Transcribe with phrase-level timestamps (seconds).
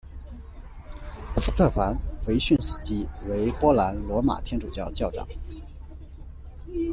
[1.35, 1.93] 斯特凡·
[2.27, 5.27] 维逊斯基为波兰罗马天主教教长。